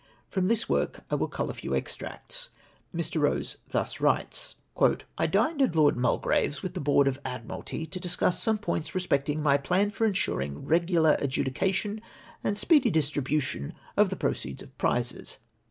From 0.29 0.47
this 0.47 0.67
work 0.67 1.01
I 1.11 1.13
will 1.13 1.27
cull 1.27 1.51
a 1.51 1.53
few 1.53 1.75
extracts. 1.75 2.49
Mr. 2.91 3.21
Rose 3.21 3.57
thus 3.69 3.99
writes: 4.01 4.55
—"I 5.19 5.27
dined 5.27 5.61
at 5.61 5.75
Lord 5.75 5.95
Mulgrave's 5.95 6.63
with 6.63 6.73
the 6.73 6.79
Board 6.79 7.07
of 7.07 7.19
Admiralty, 7.23 7.85
to 7.85 7.99
discuss 7.99 8.41
some 8.41 8.57
points 8.57 8.95
respecting 8.95 9.43
my 9.43 9.57
plan 9.57 9.91
for 9.91 10.05
ensuring 10.05 10.65
rerjular 10.65 11.21
adjudication 11.21 12.01
and 12.43 12.57
speedy 12.57 12.89
distribution 12.89 13.75
of 13.95 14.09
the 14.09 14.15
proceeds 14.15 14.63
of 14.63 14.75
prizes. 14.79 15.37